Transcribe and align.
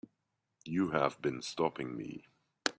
You 0.65 0.89
have 0.93 1.21
been 1.21 1.43
stopping 1.43 1.95
me. 1.95 2.25